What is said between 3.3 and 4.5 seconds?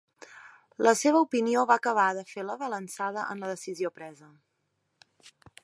en la decisió presa.